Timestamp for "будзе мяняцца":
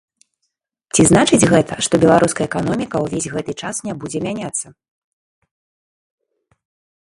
4.05-4.73